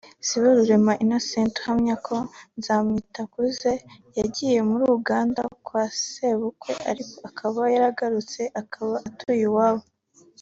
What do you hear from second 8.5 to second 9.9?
akaba atuye iwabo